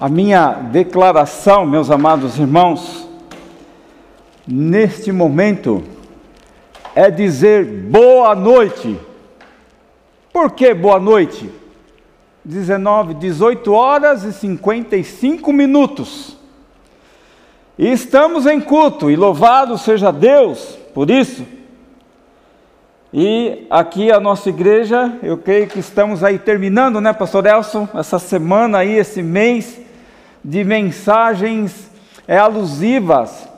A 0.00 0.08
minha 0.08 0.52
declaração, 0.52 1.66
meus 1.66 1.90
amados 1.90 2.38
irmãos, 2.38 3.08
neste 4.46 5.10
momento, 5.10 5.82
é 6.94 7.10
dizer 7.10 7.64
boa 7.64 8.32
noite. 8.32 8.96
Por 10.32 10.52
que 10.52 10.72
boa 10.72 11.00
noite? 11.00 11.50
19, 12.44 13.14
18 13.14 13.72
horas 13.72 14.22
e 14.22 14.32
55 14.32 15.52
minutos. 15.52 16.36
E 17.76 17.90
estamos 17.90 18.46
em 18.46 18.60
culto, 18.60 19.10
e 19.10 19.16
louvado 19.16 19.76
seja 19.76 20.12
Deus 20.12 20.78
por 20.94 21.10
isso. 21.10 21.44
E 23.12 23.66
aqui 23.70 24.12
a 24.12 24.20
nossa 24.20 24.50
igreja, 24.50 25.16
eu 25.22 25.38
creio 25.38 25.66
que 25.66 25.78
estamos 25.78 26.22
aí 26.22 26.38
terminando, 26.38 27.00
né, 27.00 27.10
Pastor 27.10 27.46
Elson, 27.46 27.88
essa 27.94 28.18
semana 28.18 28.78
aí, 28.78 28.98
esse 28.98 29.22
mês 29.22 29.80
de 30.44 30.62
mensagens 30.62 31.90
é, 32.26 32.36
alusivas 32.36 33.48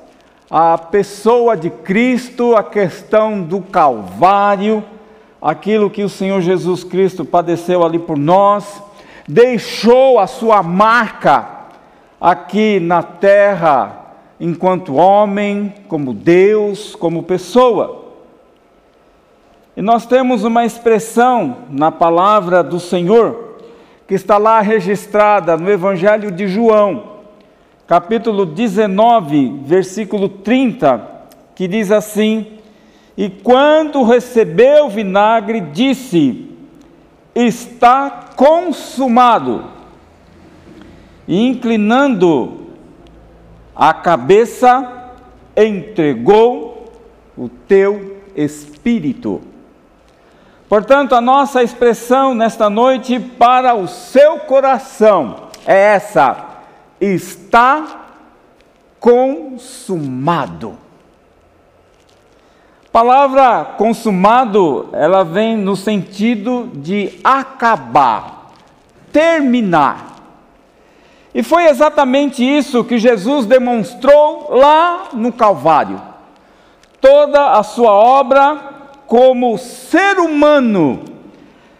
à 0.48 0.78
pessoa 0.78 1.56
de 1.56 1.68
Cristo, 1.68 2.54
a 2.54 2.62
questão 2.62 3.42
do 3.42 3.60
Calvário, 3.60 4.84
aquilo 5.42 5.90
que 5.90 6.04
o 6.04 6.08
Senhor 6.08 6.40
Jesus 6.40 6.84
Cristo 6.84 7.24
padeceu 7.24 7.84
ali 7.84 7.98
por 7.98 8.16
nós, 8.16 8.80
deixou 9.26 10.20
a 10.20 10.28
sua 10.28 10.62
marca 10.62 11.48
aqui 12.20 12.78
na 12.78 13.02
terra, 13.02 14.14
enquanto 14.38 14.94
homem, 14.94 15.74
como 15.88 16.14
Deus, 16.14 16.94
como 16.94 17.24
pessoa. 17.24 18.09
E 19.80 19.82
nós 19.82 20.04
temos 20.04 20.44
uma 20.44 20.66
expressão 20.66 21.56
na 21.70 21.90
palavra 21.90 22.62
do 22.62 22.78
Senhor, 22.78 23.56
que 24.06 24.12
está 24.12 24.36
lá 24.36 24.60
registrada 24.60 25.56
no 25.56 25.70
Evangelho 25.70 26.30
de 26.30 26.46
João, 26.46 27.14
capítulo 27.86 28.44
19, 28.44 29.62
versículo 29.64 30.28
30, 30.28 31.00
que 31.54 31.66
diz 31.66 31.90
assim: 31.90 32.58
E 33.16 33.30
quando 33.30 34.02
recebeu 34.02 34.84
o 34.84 34.90
vinagre, 34.90 35.62
disse: 35.62 36.50
Está 37.34 38.32
consumado. 38.36 39.64
E 41.26 41.48
inclinando 41.48 42.66
a 43.74 43.94
cabeça, 43.94 45.14
entregou 45.56 46.92
o 47.34 47.48
teu 47.48 48.20
espírito. 48.36 49.48
Portanto, 50.70 51.16
a 51.16 51.20
nossa 51.20 51.64
expressão 51.64 52.32
nesta 52.32 52.70
noite 52.70 53.18
para 53.18 53.74
o 53.74 53.88
seu 53.88 54.38
coração 54.38 55.48
é 55.66 55.76
essa: 55.94 56.46
está 57.00 58.06
consumado. 59.00 60.78
Palavra 62.92 63.64
consumado, 63.76 64.88
ela 64.92 65.24
vem 65.24 65.56
no 65.56 65.74
sentido 65.74 66.70
de 66.72 67.18
acabar, 67.24 68.52
terminar. 69.12 70.18
E 71.34 71.42
foi 71.42 71.64
exatamente 71.66 72.44
isso 72.44 72.84
que 72.84 72.96
Jesus 72.96 73.44
demonstrou 73.44 74.54
lá 74.54 75.08
no 75.14 75.32
Calvário. 75.32 76.00
Toda 77.00 77.54
a 77.54 77.64
sua 77.64 77.90
obra 77.90 78.79
como 79.10 79.58
ser 79.58 80.20
humano, 80.20 81.00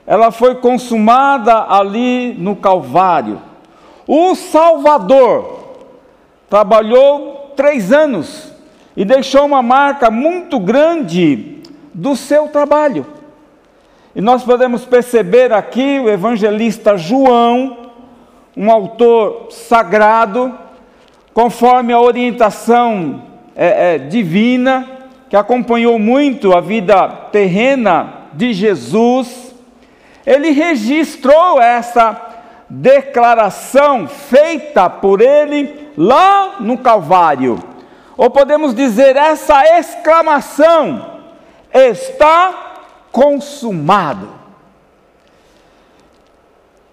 ela 0.05 0.33
foi 0.33 0.57
consumada 0.57 1.65
ali 1.69 2.35
no 2.37 2.57
Calvário. 2.57 3.41
O 4.05 4.35
Salvador 4.35 5.77
trabalhou 6.49 7.53
três 7.55 7.93
anos 7.93 8.53
e 8.97 9.05
deixou 9.05 9.47
uma 9.47 9.63
marca 9.63 10.11
muito 10.11 10.59
grande 10.59 11.63
do 11.95 12.17
seu 12.17 12.49
trabalho. 12.49 13.07
E 14.13 14.21
nós 14.21 14.43
podemos 14.43 14.85
perceber 14.85 15.53
aqui 15.53 16.01
o 16.01 16.11
evangelista 16.11 16.97
João, 16.97 17.93
um 18.57 18.73
autor 18.73 19.53
sagrado, 19.53 20.53
conforme 21.33 21.93
a 21.93 22.01
orientação 22.01 23.23
é, 23.55 23.95
é, 23.95 23.99
divina, 23.99 25.00
que 25.31 25.37
acompanhou 25.37 25.97
muito 25.97 26.53
a 26.53 26.61
vida 26.61 27.07
terrena 27.31 28.15
de 28.33 28.53
Jesus, 28.53 29.55
ele 30.27 30.51
registrou 30.51 31.63
essa 31.63 32.21
declaração 32.69 34.09
feita 34.09 34.91
por 34.91 35.21
ele 35.21 35.89
lá 35.97 36.57
no 36.59 36.77
Calvário. 36.77 37.63
Ou 38.17 38.29
podemos 38.29 38.75
dizer 38.75 39.15
essa 39.15 39.63
exclamação: 39.79 41.21
está 41.73 42.73
consumado. 43.13 44.31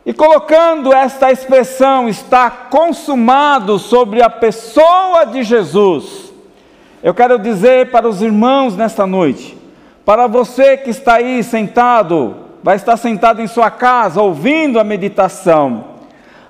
E 0.05 0.13
colocando 0.13 0.93
esta 0.93 1.31
expressão 1.31 2.07
está 2.07 2.51
consumado 2.51 3.79
sobre 3.79 4.21
a 4.21 4.29
pessoa 4.29 5.25
de 5.25 5.41
Jesus, 5.41 6.26
eu 7.03 7.13
quero 7.13 7.37
dizer 7.37 7.91
para 7.91 8.07
os 8.07 8.21
irmãos 8.21 8.75
nesta 8.75 9.05
noite, 9.05 9.57
para 10.03 10.25
você 10.25 10.77
que 10.77 10.89
está 10.89 11.15
aí 11.15 11.43
sentado, 11.43 12.35
vai 12.63 12.75
estar 12.75 12.97
sentado 12.97 13.41
em 13.41 13.47
sua 13.47 13.69
casa 13.69 14.21
ouvindo 14.21 14.79
a 14.79 14.83
meditação. 14.83 15.85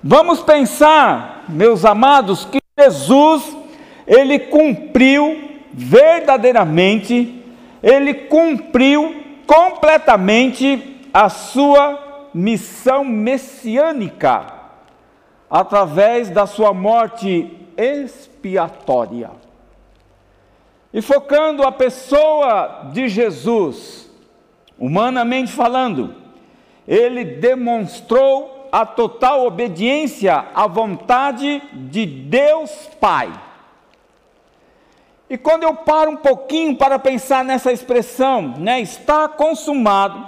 Vamos 0.01 0.41
pensar, 0.41 1.43
meus 1.49 1.83
amados, 1.83 2.45
que 2.45 2.59
Jesus 2.79 3.57
ele 4.05 4.39
cumpriu 4.39 5.49
verdadeiramente, 5.73 7.43
ele 7.83 8.13
cumpriu 8.13 9.15
completamente 9.45 11.09
a 11.13 11.27
sua 11.27 12.29
missão 12.33 13.03
messiânica 13.03 14.45
através 15.49 16.29
da 16.29 16.45
sua 16.45 16.73
morte 16.73 17.51
expiatória. 17.75 19.46
E 20.97 21.01
focando 21.03 21.61
a 21.61 21.71
pessoa 21.71 22.89
de 22.91 23.07
Jesus, 23.07 24.09
humanamente 24.79 25.51
falando, 25.51 26.15
ele 26.87 27.23
demonstrou 27.23 28.67
a 28.71 28.83
total 28.83 29.45
obediência 29.45 30.47
à 30.55 30.65
vontade 30.65 31.61
de 31.71 32.03
Deus 32.03 32.71
Pai. 32.99 33.31
E 35.29 35.37
quando 35.37 35.61
eu 35.61 35.75
paro 35.75 36.09
um 36.09 36.17
pouquinho 36.17 36.75
para 36.75 36.97
pensar 36.97 37.45
nessa 37.45 37.71
expressão, 37.71 38.55
né, 38.57 38.81
está 38.81 39.29
consumado, 39.29 40.25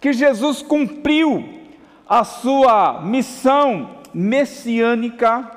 que 0.00 0.10
Jesus 0.10 0.62
cumpriu 0.62 1.68
a 2.08 2.24
sua 2.24 3.02
missão 3.02 3.90
messiânica, 4.14 5.50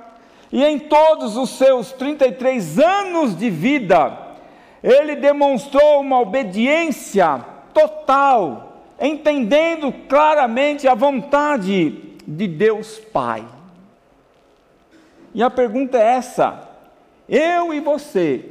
e 0.52 0.64
em 0.64 0.80
todos 0.80 1.38
os 1.38 1.52
seus 1.52 1.92
33 1.92 2.80
anos 2.80 3.38
de 3.38 3.50
vida, 3.50 4.18
ele 4.84 5.16
demonstrou 5.16 6.02
uma 6.02 6.20
obediência 6.20 7.46
total, 7.74 8.82
entendendo 9.00 9.92
claramente 10.08 10.88
a 10.88 10.96
vontade 10.96 11.92
de 12.28 12.48
Deus 12.48 12.98
Pai. 12.98 13.46
E 15.36 15.44
a 15.44 15.50
pergunta 15.50 15.98
é 16.00 16.16
essa: 16.16 16.68
eu 17.28 17.72
e 17.74 17.80
você 17.80 18.46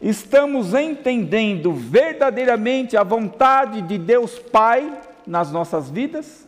estamos 0.00 0.72
entendendo 0.72 1.72
verdadeiramente 1.72 2.96
a 2.96 3.02
vontade 3.02 3.82
de 3.82 3.98
Deus 3.98 4.38
Pai 4.38 4.90
nas 5.26 5.52
nossas 5.52 5.90
vidas? 5.90 6.47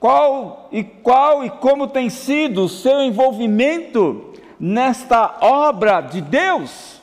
Qual 0.00 0.70
e 0.72 0.82
qual 0.82 1.44
e 1.44 1.50
como 1.50 1.86
tem 1.86 2.08
sido 2.08 2.64
o 2.64 2.68
seu 2.70 3.02
envolvimento 3.02 4.32
nesta 4.58 5.36
obra 5.42 6.00
de 6.00 6.22
Deus? 6.22 7.02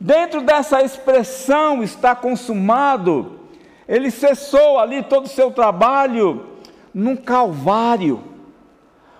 Dentro 0.00 0.40
dessa 0.40 0.80
expressão 0.80 1.82
está 1.82 2.14
consumado, 2.14 3.38
ele 3.86 4.10
cessou 4.10 4.78
ali 4.78 5.02
todo 5.02 5.26
o 5.26 5.28
seu 5.28 5.50
trabalho 5.50 6.46
no 6.94 7.18
Calvário. 7.18 8.24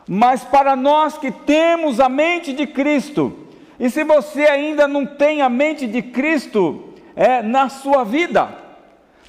Mas 0.09 0.43
para 0.43 0.75
nós 0.75 1.19
que 1.19 1.31
temos 1.31 2.01
a 2.01 2.09
mente 2.09 2.55
de 2.55 2.67
Cristo, 2.67 3.41
e 3.79 3.91
se 3.91 4.05
você 4.05 4.45
ainda 4.45 4.89
não 4.89 5.05
tem 5.05 5.43
a 5.43 5.51
mente 5.51 5.87
de 5.87 6.01
Cristo 6.01 6.95
é, 7.15 7.43
na 7.43 7.69
sua 7.69 8.05
vida, 8.05 8.49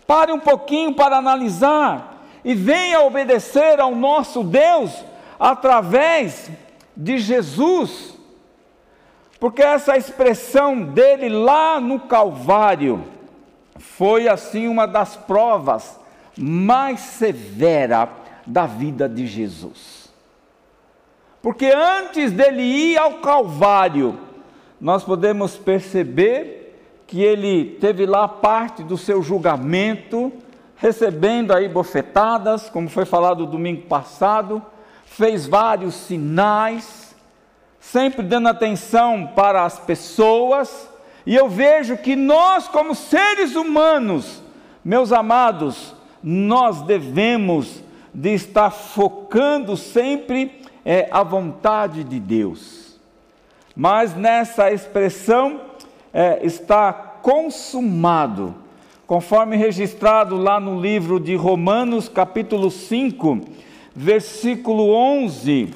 pare 0.07 0.31
um 0.31 0.39
pouquinho 0.39 0.93
para 0.93 1.17
analisar 1.17 2.14
e 2.45 2.53
venha 2.53 3.01
obedecer 3.01 3.79
ao 3.79 3.95
nosso 3.95 4.43
Deus 4.43 5.03
através 5.39 6.51
de 6.95 7.17
Jesus. 7.17 8.15
Porque 9.39 9.63
essa 9.63 9.97
expressão 9.97 10.79
dele 10.81 11.27
lá 11.27 11.81
no 11.81 11.99
Calvário 12.01 13.03
foi 13.79 14.29
assim 14.29 14.67
uma 14.67 14.85
das 14.85 15.15
provas 15.17 15.99
mais 16.37 16.99
severa 16.99 18.09
da 18.45 18.67
vida 18.67 19.09
de 19.09 19.25
Jesus. 19.25 20.05
porque 21.41 21.67
antes 21.67 22.31
dele 22.31 22.63
ir 22.63 22.97
ao 22.97 23.19
Calvário, 23.19 24.19
nós 24.81 25.03
podemos 25.03 25.55
perceber 25.55 26.75
que 27.05 27.21
ele 27.21 27.77
teve 27.79 28.05
lá 28.07 28.27
parte 28.27 28.83
do 28.83 28.97
seu 28.97 29.21
julgamento, 29.21 30.33
recebendo 30.85 31.51
aí 31.51 31.67
bofetadas, 31.67 32.69
como 32.69 32.87
foi 32.87 33.05
falado 33.05 33.47
domingo 33.47 33.87
passado, 33.87 34.61
fez 35.07 35.47
vários 35.47 35.95
sinais, 35.95 37.15
sempre 37.79 38.21
dando 38.21 38.49
atenção 38.49 39.31
para 39.35 39.63
as 39.63 39.79
pessoas, 39.79 40.87
e 41.25 41.35
eu 41.35 41.49
vejo 41.49 41.97
que 41.97 42.15
nós, 42.15 42.67
como 42.67 42.93
seres 42.93 43.55
humanos, 43.55 44.43
meus 44.83 45.11
amados, 45.11 45.95
nós 46.21 46.83
devemos 46.83 47.81
de 48.13 48.35
estar 48.35 48.69
focando 48.69 49.75
sempre 49.75 50.61
é, 50.85 51.09
a 51.09 51.23
vontade 51.23 52.03
de 52.03 52.19
Deus. 52.19 52.99
Mas 53.75 54.15
nessa 54.15 54.71
expressão 54.71 55.61
é, 56.13 56.45
está 56.45 56.93
consumado, 56.93 58.64
conforme 59.07 59.55
registrado 59.55 60.35
lá 60.35 60.59
no 60.59 60.81
livro 60.81 61.19
de 61.19 61.35
Romanos, 61.35 62.09
capítulo 62.09 62.71
5, 62.71 63.39
versículo 63.95 64.89
11. 64.91 65.69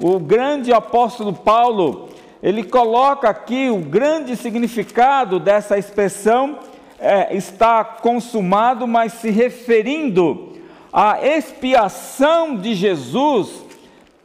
O 0.00 0.18
grande 0.18 0.72
apóstolo 0.72 1.32
Paulo, 1.32 2.08
ele 2.42 2.64
coloca 2.64 3.28
aqui 3.28 3.70
o 3.70 3.78
grande 3.78 4.34
significado 4.36 5.38
dessa 5.38 5.78
expressão, 5.78 6.58
é, 6.98 7.36
está 7.36 7.84
consumado, 7.84 8.86
mas 8.86 9.12
se 9.14 9.30
referindo 9.30 10.52
a 10.92 11.24
expiação 11.24 12.56
de 12.56 12.74
Jesus 12.74 13.62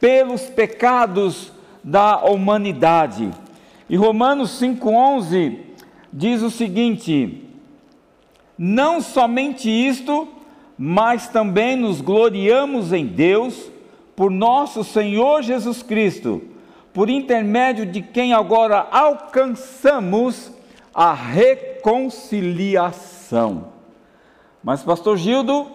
pelos 0.00 0.42
pecados 0.42 1.52
da 1.82 2.24
humanidade. 2.24 3.30
E 3.88 3.96
Romanos 3.96 4.60
5,11 4.60 5.58
diz 6.12 6.42
o 6.42 6.50
seguinte: 6.50 7.47
Não 8.58 9.00
somente 9.00 9.70
isto, 9.70 10.26
mas 10.76 11.28
também 11.28 11.76
nos 11.76 12.00
gloriamos 12.00 12.92
em 12.92 13.06
Deus, 13.06 13.70
por 14.16 14.28
nosso 14.30 14.82
Senhor 14.82 15.42
Jesus 15.42 15.80
Cristo, 15.82 16.42
por 16.92 17.08
intermédio 17.08 17.86
de 17.86 18.02
quem 18.02 18.32
agora 18.32 18.88
alcançamos 18.90 20.50
a 20.92 21.12
reconciliação. 21.12 23.68
Mas, 24.62 24.82
Pastor 24.82 25.16
Gildo, 25.16 25.70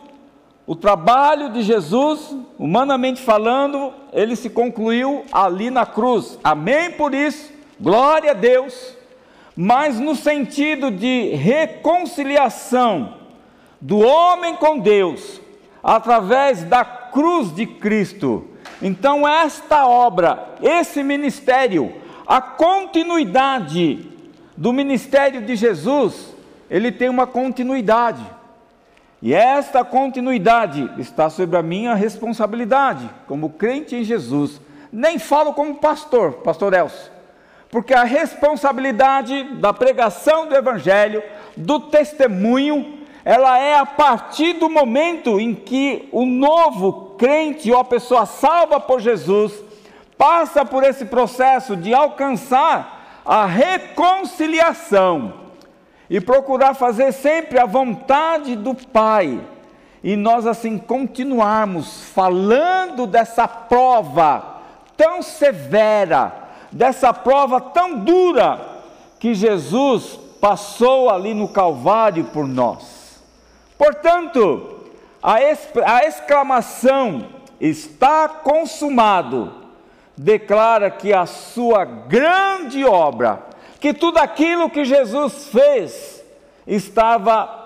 o 0.68 0.76
trabalho 0.76 1.52
de 1.52 1.62
Jesus, 1.62 2.36
humanamente 2.60 3.22
falando, 3.22 3.94
ele 4.12 4.36
se 4.36 4.50
concluiu 4.50 5.24
ali 5.32 5.70
na 5.70 5.86
cruz. 5.86 6.38
Amém 6.44 6.92
por 6.92 7.14
isso. 7.14 7.54
Glória 7.80 8.32
a 8.32 8.34
Deus. 8.34 8.98
Mas 9.56 10.00
no 10.00 10.16
sentido 10.16 10.90
de 10.90 11.36
reconciliação 11.36 13.16
do 13.80 14.00
homem 14.00 14.56
com 14.56 14.80
Deus, 14.80 15.42
através 15.84 16.64
da 16.64 16.86
cruz 16.86 17.54
de 17.54 17.66
Cristo. 17.66 18.48
Então, 18.82 19.28
esta 19.28 19.86
obra, 19.88 20.56
esse 20.62 21.04
ministério, 21.04 21.94
a 22.26 22.42
continuidade 22.42 24.10
do 24.56 24.72
ministério 24.72 25.42
de 25.42 25.56
Jesus, 25.56 26.34
ele 26.70 26.92
tem 26.92 27.10
uma 27.10 27.28
continuidade. 27.28 28.24
E 29.22 29.34
esta 29.34 29.86
continuidade 29.86 30.90
está 30.98 31.30
sobre 31.30 31.58
a 31.58 31.64
minha 31.64 31.94
responsabilidade, 31.94 33.10
como 33.28 33.52
crente 33.52 33.96
em 33.96 34.04
Jesus. 34.04 34.60
Nem 34.92 35.18
falo 35.20 35.54
como 35.54 35.76
pastor, 35.76 36.34
pastor 36.44 36.74
Elcio, 36.74 37.12
porque 37.74 37.92
a 37.92 38.04
responsabilidade 38.04 39.56
da 39.56 39.74
pregação 39.74 40.46
do 40.46 40.56
Evangelho, 40.56 41.24
do 41.58 41.80
testemunho, 41.80 43.00
ela 43.26 43.58
é 43.58 43.74
a 43.74 43.84
partir 43.84 44.54
do 44.54 44.70
momento 44.70 45.40
em 45.40 45.56
que 45.56 46.08
o 46.12 46.24
novo 46.24 47.16
crente 47.18 47.72
ou 47.72 47.80
a 47.80 47.84
pessoa 47.84 48.28
salva 48.28 48.80
por 48.80 49.00
Jesus 49.00 49.60
passa 50.16 50.64
por 50.64 50.84
esse 50.84 51.06
processo 51.06 51.76
de 51.76 51.92
alcançar 51.96 53.24
a 53.26 53.48
reconciliação 53.48 55.34
e 56.08 56.22
procurar 56.22 56.76
fazer 56.76 57.12
sempre 57.12 57.60
a 57.60 57.66
vontade 57.66 58.56
do 58.56 58.76
Pai. 58.76 59.42
E 60.04 60.16
nós 60.16 60.46
assim 60.46 60.78
continuarmos 60.78 62.04
falando 62.12 63.08
dessa 63.08 63.48
prova 63.48 64.62
tão 64.96 65.24
severa, 65.24 66.43
dessa 66.74 67.14
prova 67.14 67.62
tão 67.62 68.00
dura 68.00 68.60
que 69.20 69.34
Jesus 69.34 70.20
passou 70.42 71.10
ali 71.10 71.34
no 71.34 71.48
Calvário 71.48 72.26
por 72.26 72.46
nós. 72.46 73.22
Portanto, 73.78 74.82
a, 75.22 75.36
a 75.36 76.06
exclamação 76.06 77.26
está 77.60 78.28
consumado 78.28 79.64
declara 80.18 80.92
que 80.92 81.14
a 81.14 81.26
sua 81.26 81.86
grande 81.86 82.84
obra 82.84 83.42
que 83.80 83.94
tudo 83.94 84.18
aquilo 84.18 84.70
que 84.70 84.86
Jesus 84.86 85.48
fez 85.48 86.24
estava 86.66 87.64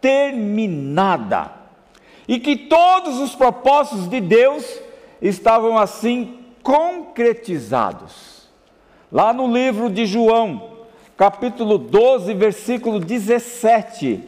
terminada 0.00 1.50
e 2.28 2.38
que 2.38 2.56
todos 2.56 3.18
os 3.18 3.34
propósitos 3.34 4.08
de 4.08 4.20
Deus 4.20 4.64
estavam 5.20 5.76
assim 5.76 6.38
concretizados. 6.62 8.35
Lá 9.10 9.32
no 9.32 9.46
livro 9.46 9.88
de 9.88 10.04
João, 10.06 10.70
capítulo 11.16 11.78
12, 11.78 12.34
versículo 12.34 12.98
17, 12.98 14.20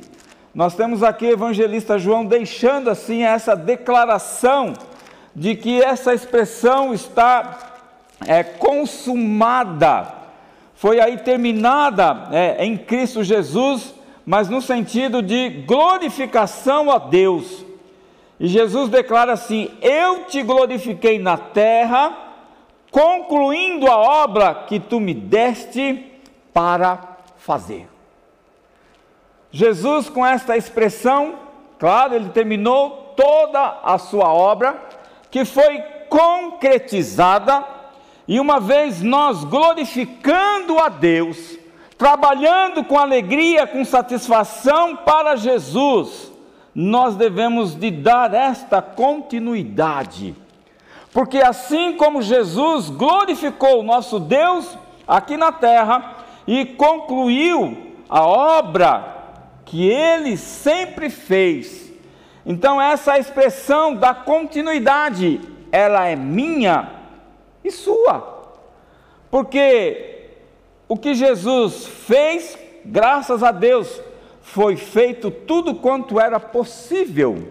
nós 0.55 0.75
temos 0.75 1.03
aqui 1.03 1.27
o 1.27 1.33
evangelista 1.33 1.99
João 1.99 2.25
deixando 2.25 2.89
assim 2.89 3.23
essa 3.25 3.57
declaração 3.57 4.75
de 5.35 5.55
que 5.55 5.83
essa 5.83 6.15
expressão 6.15 6.95
está 6.95 7.59
é, 8.27 8.43
consumada 8.43 10.19
foi 10.79 11.01
aí 11.01 11.19
terminada 11.19 12.29
é, 12.31 12.65
em 12.65 12.77
Cristo 12.77 13.25
Jesus, 13.25 13.93
mas 14.25 14.49
no 14.49 14.63
sentido 14.63 15.21
de 15.21 15.65
glorificação 15.67 16.89
a 16.89 16.99
Deus. 16.99 17.65
E 18.39 18.47
Jesus 18.47 18.89
declara 18.89 19.33
assim: 19.33 19.73
Eu 19.83 20.27
te 20.27 20.41
glorifiquei 20.41 21.19
na 21.19 21.37
terra, 21.37 22.17
concluindo 22.99 23.87
a 23.87 23.97
obra 23.97 24.53
que 24.67 24.81
tu 24.81 24.99
me 24.99 25.15
deste 25.15 26.05
para 26.53 26.99
fazer. 27.37 27.89
Jesus, 29.53 30.09
com 30.09 30.27
esta 30.27 30.57
expressão, 30.57 31.37
claro, 31.79 32.17
ele 32.17 32.31
terminou 32.31 33.15
toda 33.17 33.79
a 33.85 33.99
sua 33.99 34.33
obra, 34.35 34.83
que 35.31 35.45
foi 35.45 35.81
concretizada 36.09 37.65
e 38.27 38.41
uma 38.41 38.59
vez 38.59 39.01
nós 39.01 39.45
glorificando 39.45 40.81
a 40.81 40.89
Deus, 40.89 41.57
trabalhando 41.97 42.83
com 42.83 42.99
alegria, 42.99 43.65
com 43.65 43.85
satisfação 43.85 44.97
para 44.97 45.37
Jesus, 45.37 46.33
nós 46.75 47.15
devemos 47.15 47.77
de 47.77 47.93
dar 47.93 48.35
esta 48.35 48.83
continuidade. 48.83 50.35
Porque 51.13 51.39
assim 51.39 51.97
como 51.97 52.23
Jesus 52.23 52.91
glorificou 52.91 53.81
o 53.81 53.83
nosso 53.83 54.21
Deus 54.21 54.77
aqui 55.07 55.37
na 55.37 55.51
terra 55.51 56.25
e 56.47 56.65
concluiu 56.65 57.95
a 58.09 58.27
obra 58.27 59.17
que 59.65 59.89
ele 59.89 60.37
sempre 60.37 61.11
fez. 61.11 61.93
Então 62.45 62.81
essa 62.81 63.19
expressão 63.19 63.95
da 63.95 64.15
continuidade, 64.15 65.41
ela 65.71 66.07
é 66.07 66.17
minha 66.17 66.91
e 67.65 67.71
sua. 67.71 68.39
Porque 69.31 70.31
o 70.89 70.97
que 70.97 71.15
Jesus 71.15 71.87
fez, 71.87 72.59
graças 72.85 73.43
a 73.43 73.51
Deus, 73.51 74.01
foi 74.41 74.77
feito 74.77 75.31
tudo 75.31 75.75
quanto 75.75 76.19
era 76.19 76.41
possível. 76.41 77.49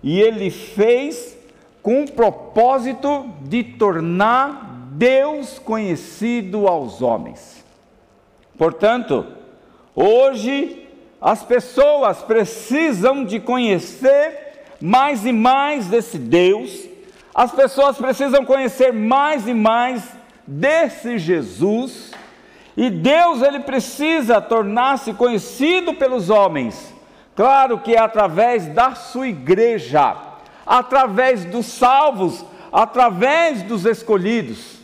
E 0.00 0.20
ele 0.20 0.50
fez 0.50 1.36
com 1.82 2.04
o 2.04 2.10
propósito 2.10 3.28
de 3.42 3.64
tornar 3.64 4.88
Deus 4.92 5.58
conhecido 5.58 6.68
aos 6.68 7.02
homens. 7.02 7.64
Portanto, 8.56 9.26
hoje 9.94 10.88
as 11.20 11.42
pessoas 11.42 12.22
precisam 12.22 13.24
de 13.24 13.40
conhecer 13.40 14.64
mais 14.80 15.24
e 15.26 15.32
mais 15.32 15.86
desse 15.86 16.18
Deus 16.18 16.92
as 17.34 17.50
pessoas 17.50 17.96
precisam 17.96 18.44
conhecer 18.44 18.92
mais 18.92 19.48
e 19.48 19.54
mais 19.54 20.06
desse 20.46 21.18
Jesus, 21.18 22.10
e 22.76 22.90
Deus 22.90 23.40
ele 23.40 23.60
precisa 23.60 24.40
tornar-se 24.40 25.14
conhecido 25.14 25.94
pelos 25.94 26.28
homens. 26.28 26.92
Claro 27.34 27.78
que 27.78 27.94
é 27.94 27.98
através 27.98 28.66
da 28.66 28.94
sua 28.94 29.28
igreja, 29.28 30.14
através 30.66 31.44
dos 31.44 31.66
salvos, 31.66 32.44
através 32.72 33.62
dos 33.62 33.84
escolhidos. 33.84 34.80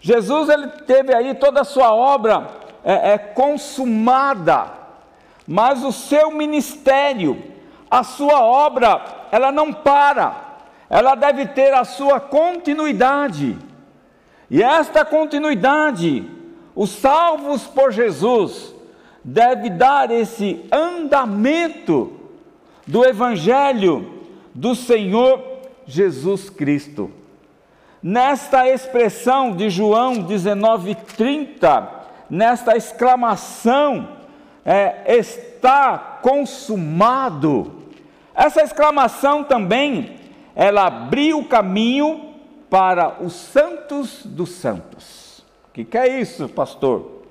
Jesus 0.00 0.48
ele 0.48 0.68
teve 0.86 1.14
aí 1.14 1.34
toda 1.34 1.60
a 1.60 1.64
sua 1.64 1.92
obra 1.92 2.48
é, 2.84 3.14
é, 3.14 3.18
consumada, 3.18 4.70
mas 5.46 5.82
o 5.82 5.92
seu 5.92 6.30
ministério, 6.30 7.42
a 7.90 8.04
sua 8.04 8.40
obra, 8.40 9.02
ela 9.32 9.50
não 9.50 9.72
para, 9.72 10.58
ela 10.88 11.14
deve 11.14 11.46
ter 11.46 11.74
a 11.74 11.84
sua 11.84 12.20
continuidade. 12.20 13.58
E 14.48 14.62
esta 14.62 15.04
continuidade, 15.04 16.30
os 16.74 16.90
salvos 16.90 17.64
por 17.64 17.90
Jesus, 17.90 18.74
deve 19.24 19.70
dar 19.70 20.10
esse 20.12 20.64
andamento 20.70 22.12
do 22.86 23.04
Evangelho 23.04 24.15
do 24.56 24.74
Senhor 24.74 25.42
Jesus 25.86 26.48
Cristo. 26.48 27.10
Nesta 28.02 28.68
expressão 28.68 29.54
de 29.54 29.68
João 29.68 30.22
19:30, 30.22 31.88
nesta 32.30 32.76
exclamação, 32.76 34.08
é, 34.64 35.16
está 35.18 36.18
consumado. 36.22 37.72
Essa 38.34 38.62
exclamação 38.62 39.44
também, 39.44 40.16
ela 40.54 40.86
abriu 40.86 41.40
o 41.40 41.44
caminho 41.44 42.34
para 42.70 43.22
os 43.22 43.34
santos 43.34 44.24
dos 44.24 44.50
santos. 44.50 45.44
O 45.68 45.72
que, 45.74 45.84
que 45.84 45.98
é 45.98 46.20
isso, 46.20 46.48
pastor? 46.48 47.22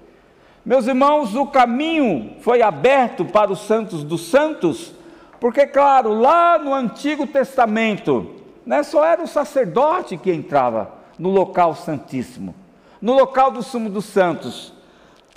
Meus 0.63 0.88
irmãos, 0.88 1.36
o 1.36 1.48
caminho 1.48 2.36
foi 2.41 2.62
aberto 2.62 3.25
para 3.25 3.51
os 3.51 3.62
santos 3.62 4.03
dos 4.03 4.29
santos, 4.29 4.94
porque, 5.39 5.68
claro, 5.68 6.13
lá 6.13 6.58
no 6.58 6.74
Antigo 6.74 7.27
Testamento, 7.27 8.36
né, 8.65 8.84
só 8.84 9.06
era 9.06 9.22
o 9.22 9.27
sacerdote 9.27 10.18
que 10.18 10.32
entrava 10.32 10.92
no 11.20 11.30
local 11.30 11.75
santíssimo, 11.75 12.56
no 13.01 13.13
local 13.13 13.51
do 13.51 13.62
sumo 13.62 13.89
dos 13.89 14.06
santos. 14.06 14.74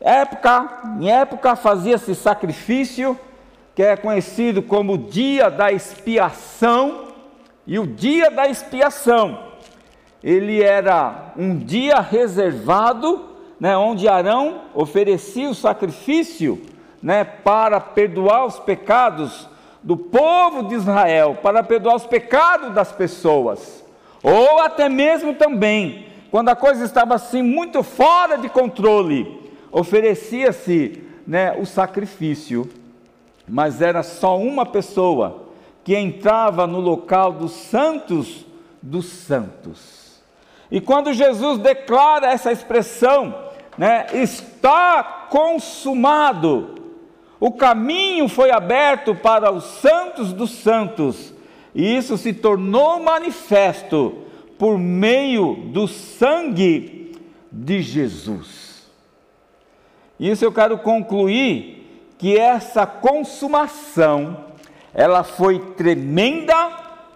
Época, 0.00 0.82
em 1.00 1.10
época 1.10 1.56
fazia-se 1.56 2.14
sacrifício, 2.14 3.18
que 3.74 3.82
é 3.82 3.96
conhecido 3.96 4.62
como 4.62 4.98
dia 4.98 5.50
da 5.50 5.70
expiação, 5.72 7.08
e 7.66 7.78
o 7.78 7.86
dia 7.86 8.30
da 8.30 8.48
expiação, 8.48 9.38
ele 10.22 10.62
era 10.62 11.32
um 11.36 11.56
dia 11.56 12.00
reservado 12.00 13.28
né, 13.60 13.76
onde 13.76 14.08
Arão 14.08 14.62
oferecia 14.74 15.50
o 15.50 15.54
sacrifício 15.54 16.62
né, 17.02 17.24
para 17.24 17.80
perdoar 17.80 18.46
os 18.46 18.58
pecados 18.58 19.48
do 19.82 19.96
povo 19.96 20.64
de 20.64 20.74
Israel, 20.74 21.38
para 21.42 21.62
perdoar 21.62 21.96
os 21.96 22.06
pecados 22.06 22.74
das 22.74 22.92
pessoas, 22.92 23.84
ou 24.22 24.60
até 24.60 24.88
mesmo 24.88 25.34
também, 25.34 26.06
quando 26.30 26.48
a 26.48 26.56
coisa 26.56 26.84
estava 26.84 27.14
assim 27.14 27.42
muito 27.42 27.82
fora 27.82 28.36
de 28.36 28.48
controle, 28.48 29.50
oferecia-se 29.70 31.02
né, 31.26 31.52
o 31.58 31.64
sacrifício, 31.64 32.68
mas 33.46 33.80
era 33.80 34.02
só 34.02 34.38
uma 34.38 34.66
pessoa 34.66 35.48
que 35.84 35.96
entrava 35.96 36.66
no 36.66 36.80
local 36.80 37.32
dos 37.32 37.52
santos 37.52 38.44
dos 38.82 39.06
santos. 39.06 40.20
E 40.70 40.80
quando 40.80 41.12
Jesus 41.12 41.58
declara 41.58 42.30
essa 42.30 42.52
expressão, 42.52 43.34
né, 43.76 44.06
está 44.12 45.26
consumado. 45.30 46.74
O 47.40 47.52
caminho 47.52 48.28
foi 48.28 48.50
aberto 48.50 49.14
para 49.14 49.50
os 49.50 49.64
santos 49.64 50.32
dos 50.32 50.50
santos, 50.50 51.32
e 51.74 51.96
isso 51.96 52.18
se 52.18 52.32
tornou 52.32 53.00
manifesto 53.00 54.24
por 54.58 54.76
meio 54.76 55.54
do 55.66 55.86
sangue 55.86 57.12
de 57.52 57.80
Jesus. 57.80 58.88
Isso 60.18 60.44
eu 60.44 60.50
quero 60.50 60.78
concluir 60.78 61.78
que 62.18 62.36
essa 62.36 62.84
consumação, 62.84 64.44
ela 64.92 65.22
foi 65.22 65.60
tremenda 65.76 66.70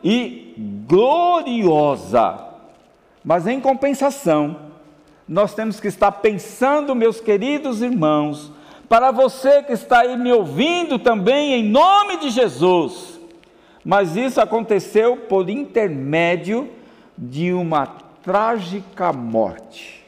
e 0.04 0.54
gloriosa. 0.86 2.38
Mas 3.24 3.48
em 3.48 3.60
compensação, 3.60 4.56
nós 5.26 5.54
temos 5.54 5.80
que 5.80 5.88
estar 5.88 6.12
pensando, 6.12 6.94
meus 6.94 7.20
queridos 7.20 7.82
irmãos, 7.82 8.52
para 8.92 9.10
você 9.10 9.62
que 9.62 9.72
está 9.72 10.00
aí 10.00 10.18
me 10.18 10.30
ouvindo 10.30 10.98
também, 10.98 11.54
em 11.54 11.64
nome 11.64 12.18
de 12.18 12.28
Jesus. 12.28 13.18
Mas 13.82 14.16
isso 14.18 14.38
aconteceu 14.38 15.16
por 15.16 15.48
intermédio 15.48 16.70
de 17.16 17.54
uma 17.54 17.86
trágica 18.22 19.10
morte. 19.10 20.04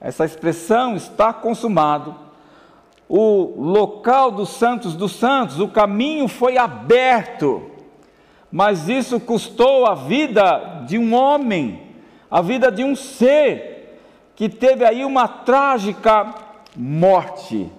Essa 0.00 0.24
expressão 0.24 0.94
está 0.94 1.32
consumado. 1.32 2.14
O 3.08 3.60
local 3.60 4.30
dos 4.30 4.50
santos 4.50 4.94
dos 4.94 5.16
santos, 5.16 5.58
o 5.58 5.66
caminho 5.66 6.28
foi 6.28 6.56
aberto, 6.56 7.72
mas 8.52 8.88
isso 8.88 9.18
custou 9.18 9.84
a 9.84 9.96
vida 9.96 10.84
de 10.86 10.96
um 10.96 11.12
homem 11.12 11.96
a 12.30 12.40
vida 12.40 12.70
de 12.70 12.82
um 12.82 12.96
ser 12.96 14.00
que 14.34 14.48
teve 14.48 14.84
aí 14.84 15.04
uma 15.04 15.28
trágica 15.28 16.34
morte. 16.76 17.70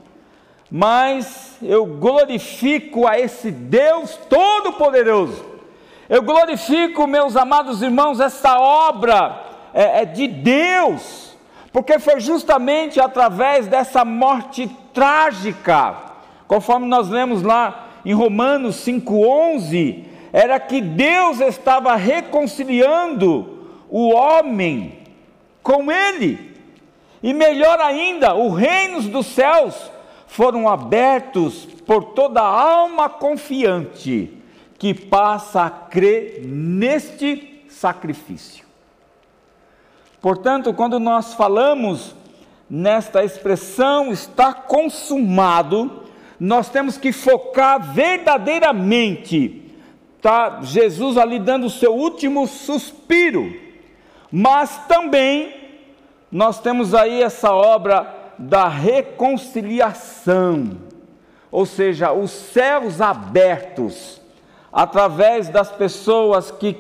Mas 0.70 1.58
eu 1.62 1.86
glorifico 1.86 3.08
a 3.08 3.20
esse 3.20 3.52
Deus 3.52 4.18
Todo-Poderoso. 4.30 5.46
Eu 6.10 6.22
glorifico, 6.22 7.08
meus 7.08 7.36
amados 7.36 7.82
irmãos, 7.82 8.20
essa 8.20 8.60
obra 8.60 9.44
é, 9.74 10.02
é 10.02 10.06
de 10.06 10.28
Deus, 10.28 11.36
porque 11.72 11.98
foi 12.00 12.20
justamente 12.20 13.00
através 13.00 13.68
dessa 13.68 14.06
morte 14.06 14.68
trágica, 14.94 15.96
conforme 16.48 16.88
nós 16.88 17.10
lemos 17.10 17.42
lá 17.42 17.88
em 18.06 18.14
Romanos 18.14 18.86
5,11, 18.86 20.04
era 20.32 20.60
que 20.60 20.80
Deus 20.80 21.40
estava 21.40 21.96
reconciliando 21.96 23.68
o 23.90 24.14
homem 24.14 25.00
com 25.64 25.92
ele. 25.92 26.55
E 27.26 27.34
melhor 27.34 27.80
ainda, 27.80 28.36
os 28.36 28.56
reinos 28.56 29.08
dos 29.08 29.26
céus 29.26 29.74
foram 30.28 30.70
abertos 30.70 31.66
por 31.84 32.14
toda 32.14 32.40
alma 32.40 33.10
confiante 33.10 34.32
que 34.78 34.94
passa 34.94 35.64
a 35.64 35.72
crer 35.72 36.46
neste 36.46 37.64
sacrifício. 37.68 38.64
Portanto, 40.22 40.72
quando 40.72 41.00
nós 41.00 41.34
falamos 41.34 42.16
nesta 42.70 43.24
expressão 43.24 44.12
está 44.12 44.54
consumado, 44.54 46.04
nós 46.40 46.70
temos 46.70 46.96
que 46.96 47.12
focar 47.12 47.92
verdadeiramente, 47.92 49.74
tá? 50.22 50.60
Jesus 50.62 51.18
ali 51.18 51.40
dando 51.40 51.66
o 51.66 51.72
seu 51.72 51.92
último 51.96 52.46
suspiro 52.46 53.66
mas 54.38 54.78
também 54.88 55.65
nós 56.36 56.60
temos 56.60 56.94
aí 56.94 57.24
essa 57.24 57.54
obra 57.54 58.14
da 58.38 58.68
reconciliação, 58.68 60.72
ou 61.50 61.66
seja, 61.66 62.12
os 62.12 62.30
céus 62.30 63.00
abertos 63.00 64.20
através 64.70 65.48
das 65.48 65.72
pessoas 65.72 66.52
que 66.52 66.76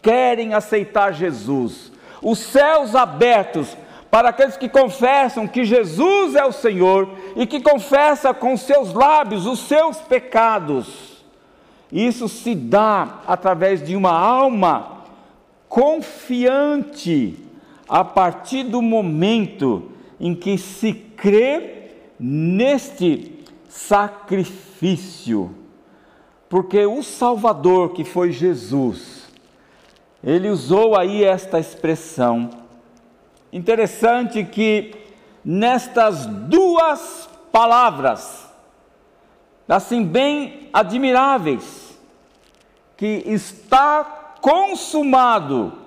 querem 0.00 0.54
aceitar 0.54 1.12
Jesus, 1.12 1.90
os 2.22 2.38
céus 2.38 2.94
abertos 2.94 3.76
para 4.12 4.28
aqueles 4.28 4.56
que 4.56 4.68
confessam 4.68 5.48
que 5.48 5.64
Jesus 5.64 6.36
é 6.36 6.44
o 6.44 6.52
Senhor 6.52 7.10
e 7.34 7.48
que 7.48 7.60
confessa 7.60 8.32
com 8.32 8.56
seus 8.56 8.94
lábios 8.94 9.44
os 9.44 9.58
seus 9.66 9.96
pecados. 9.96 11.24
Isso 11.90 12.28
se 12.28 12.54
dá 12.54 13.22
através 13.26 13.82
de 13.82 13.96
uma 13.96 14.16
alma 14.16 14.98
confiante 15.68 17.49
a 17.90 18.04
partir 18.04 18.62
do 18.62 18.80
momento 18.80 19.90
em 20.20 20.32
que 20.32 20.56
se 20.56 20.92
crê 20.92 21.90
neste 22.20 23.44
sacrifício. 23.68 25.52
Porque 26.48 26.86
o 26.86 27.02
Salvador, 27.02 27.90
que 27.90 28.04
foi 28.04 28.30
Jesus, 28.30 29.28
ele 30.22 30.48
usou 30.48 30.96
aí 30.96 31.24
esta 31.24 31.58
expressão. 31.58 32.50
Interessante 33.52 34.44
que 34.44 34.94
nestas 35.44 36.26
duas 36.26 37.28
palavras, 37.50 38.48
assim 39.68 40.04
bem 40.04 40.68
admiráveis, 40.72 41.98
que 42.96 43.24
está 43.26 44.36
consumado, 44.40 45.79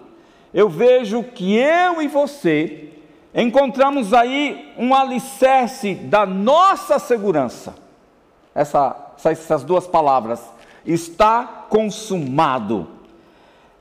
eu 0.53 0.69
vejo 0.69 1.23
que 1.23 1.55
eu 1.55 2.01
e 2.01 2.07
você 2.07 2.89
encontramos 3.33 4.13
aí 4.13 4.73
um 4.77 4.93
alicerce 4.93 5.95
da 5.95 6.25
nossa 6.25 6.99
segurança. 6.99 7.73
Essa, 8.53 8.95
essas 9.25 9.63
duas 9.63 9.87
palavras, 9.87 10.41
está 10.85 11.65
consumado. 11.69 12.87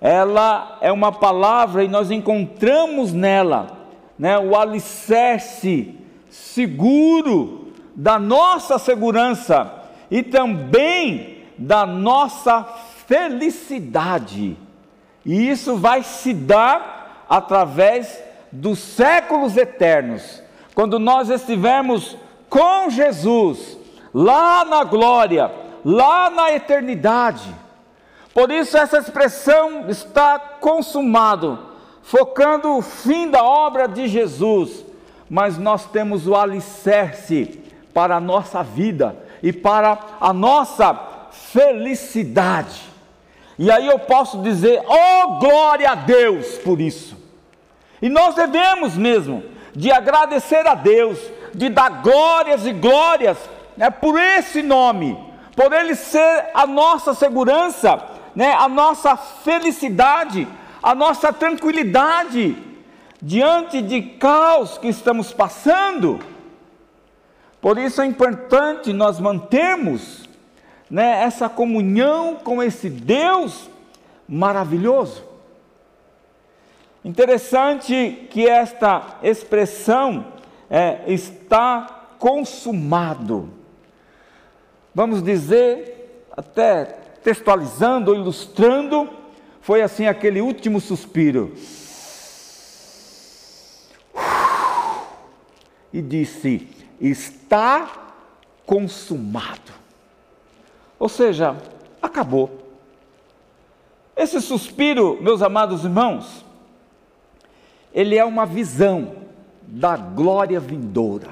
ela 0.00 0.78
é 0.80 0.90
uma 0.90 1.12
palavra 1.12 1.84
e 1.84 1.88
nós 1.88 2.10
encontramos 2.10 3.12
nela 3.12 3.82
né, 4.18 4.38
o 4.38 4.56
alicerce 4.56 5.94
seguro 6.30 7.72
da 7.94 8.18
nossa 8.18 8.78
segurança 8.78 9.70
e 10.10 10.22
também 10.22 11.44
da 11.58 11.84
nossa 11.84 12.64
felicidade. 13.06 14.56
E 15.24 15.48
isso 15.48 15.76
vai 15.76 16.02
se 16.02 16.34
dar 16.34 17.24
através 17.28 18.22
dos 18.50 18.78
séculos 18.78 19.56
eternos, 19.56 20.42
quando 20.74 20.98
nós 20.98 21.30
estivermos 21.30 22.16
com 22.48 22.90
Jesus, 22.90 23.78
lá 24.12 24.64
na 24.64 24.84
glória, 24.84 25.50
lá 25.84 26.28
na 26.28 26.52
eternidade. 26.52 27.54
Por 28.34 28.50
isso, 28.50 28.76
essa 28.76 28.98
expressão 28.98 29.88
está 29.88 30.38
consumado, 30.38 31.58
focando 32.02 32.76
o 32.76 32.82
fim 32.82 33.30
da 33.30 33.42
obra 33.42 33.86
de 33.86 34.08
Jesus, 34.08 34.84
mas 35.30 35.56
nós 35.56 35.86
temos 35.86 36.26
o 36.26 36.34
alicerce 36.34 37.60
para 37.94 38.16
a 38.16 38.20
nossa 38.20 38.62
vida 38.62 39.16
e 39.42 39.52
para 39.52 39.98
a 40.20 40.32
nossa 40.32 40.94
felicidade. 41.30 42.91
E 43.58 43.70
aí 43.70 43.86
eu 43.86 43.98
posso 43.98 44.42
dizer, 44.42 44.82
oh 44.86 45.38
glória 45.38 45.90
a 45.90 45.94
Deus 45.94 46.58
por 46.58 46.80
isso. 46.80 47.16
E 48.00 48.08
nós 48.08 48.34
devemos 48.34 48.96
mesmo 48.96 49.44
de 49.74 49.90
agradecer 49.90 50.66
a 50.66 50.74
Deus, 50.74 51.18
de 51.54 51.68
dar 51.68 52.02
glórias 52.02 52.66
e 52.66 52.72
glórias 52.72 53.38
né, 53.76 53.90
por 53.90 54.18
esse 54.18 54.62
nome, 54.62 55.18
por 55.54 55.72
ele 55.72 55.94
ser 55.94 56.50
a 56.54 56.66
nossa 56.66 57.14
segurança, 57.14 58.02
né, 58.34 58.52
a 58.52 58.68
nossa 58.68 59.16
felicidade, 59.16 60.48
a 60.82 60.94
nossa 60.94 61.32
tranquilidade 61.32 62.56
diante 63.20 63.80
de 63.80 64.02
caos 64.02 64.78
que 64.78 64.88
estamos 64.88 65.32
passando. 65.32 66.18
Por 67.60 67.78
isso 67.78 68.02
é 68.02 68.06
importante 68.06 68.92
nós 68.92 69.20
mantermos 69.20 70.21
né, 70.92 71.22
essa 71.22 71.48
comunhão 71.48 72.34
com 72.34 72.62
esse 72.62 72.90
Deus 72.90 73.70
maravilhoso. 74.28 75.24
Interessante 77.02 78.28
que 78.30 78.46
esta 78.46 79.16
expressão 79.22 80.34
é, 80.68 81.00
está 81.06 82.08
consumado. 82.18 83.48
Vamos 84.94 85.22
dizer, 85.22 86.26
até 86.30 86.84
textualizando 87.24 88.14
ilustrando, 88.14 89.08
foi 89.62 89.80
assim 89.80 90.06
aquele 90.06 90.42
último 90.42 90.78
suspiro. 90.78 91.54
E 95.90 96.02
disse: 96.02 96.68
está 97.00 97.90
consumado. 98.66 99.81
Ou 101.02 101.08
seja, 101.08 101.56
acabou. 102.00 102.48
Esse 104.16 104.40
suspiro, 104.40 105.18
meus 105.20 105.42
amados 105.42 105.82
irmãos, 105.82 106.44
ele 107.92 108.16
é 108.16 108.24
uma 108.24 108.46
visão 108.46 109.16
da 109.62 109.96
glória 109.96 110.60
vindoura. 110.60 111.30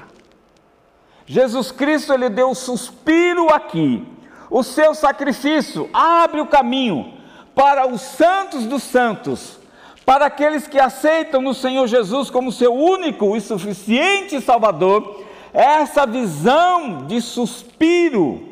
Jesus 1.25 1.71
Cristo, 1.71 2.11
ele 2.11 2.27
deu 2.27 2.49
o 2.49 2.53
suspiro 2.53 3.47
aqui, 3.47 4.05
o 4.49 4.61
seu 4.61 4.93
sacrifício 4.93 5.89
abre 5.93 6.41
o 6.41 6.47
caminho 6.47 7.13
para 7.55 7.87
os 7.87 8.01
santos 8.01 8.65
dos 8.65 8.83
santos, 8.83 9.57
para 10.05 10.25
aqueles 10.25 10.67
que 10.67 10.81
aceitam 10.81 11.41
no 11.41 11.53
Senhor 11.53 11.87
Jesus 11.87 12.29
como 12.29 12.51
seu 12.51 12.73
único 12.73 13.37
e 13.37 13.39
suficiente 13.39 14.41
Salvador 14.41 15.23
essa 15.53 16.05
visão 16.05 17.05
de 17.07 17.21
suspiro, 17.21 18.50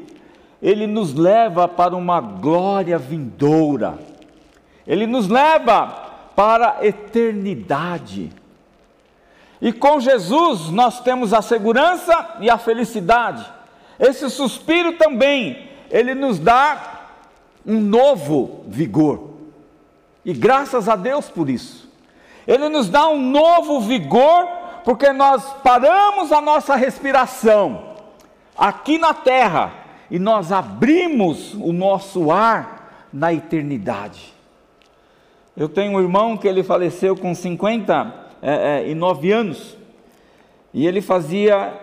ele 0.61 0.85
nos 0.85 1.13
leva 1.13 1.67
para 1.67 1.95
uma 1.95 2.19
glória 2.19 2.97
vindoura, 2.97 3.97
ele 4.85 5.07
nos 5.07 5.27
leva 5.27 5.87
para 6.35 6.77
a 6.79 6.85
eternidade. 6.85 8.31
E 9.61 9.71
com 9.73 9.99
Jesus 9.99 10.69
nós 10.69 11.01
temos 11.01 11.33
a 11.33 11.41
segurança 11.41 12.37
e 12.39 12.49
a 12.49 12.57
felicidade. 12.57 13.45
Esse 13.99 14.29
suspiro 14.29 14.93
também, 14.93 15.69
ele 15.89 16.15
nos 16.15 16.39
dá 16.39 16.99
um 17.65 17.79
novo 17.79 18.63
vigor. 18.67 19.31
E 20.23 20.33
graças 20.33 20.87
a 20.87 20.95
Deus 20.95 21.29
por 21.29 21.49
isso. 21.49 21.89
Ele 22.47 22.69
nos 22.69 22.89
dá 22.89 23.07
um 23.07 23.19
novo 23.19 23.81
vigor 23.81 24.47
porque 24.83 25.11
nós 25.11 25.43
paramos 25.63 26.31
a 26.31 26.41
nossa 26.41 26.75
respiração 26.75 27.95
aqui 28.57 28.97
na 28.97 29.13
terra 29.13 29.71
e 30.09 30.17
nós 30.17 30.51
abrimos 30.51 31.53
o 31.53 31.71
nosso 31.71 32.31
ar 32.31 33.07
na 33.11 33.33
eternidade. 33.33 34.33
Eu 35.55 35.67
tenho 35.67 35.97
um 35.97 36.01
irmão 36.01 36.37
que 36.37 36.47
ele 36.47 36.63
faleceu 36.63 37.15
com 37.15 37.35
59 37.35 38.13
é, 38.41 38.85
é, 38.87 39.33
anos 39.33 39.77
e 40.73 40.87
ele 40.87 41.01
fazia 41.01 41.73